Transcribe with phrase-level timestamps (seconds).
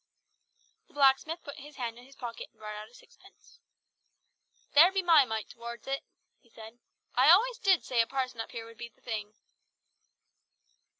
[0.87, 3.59] The blacksmith put his hand in his pocket and brought out sixpence.
[4.73, 6.01] "There be my mite towards it,"
[6.39, 6.79] he said.
[7.13, 9.35] "I always did say a parson up here would be the thing!"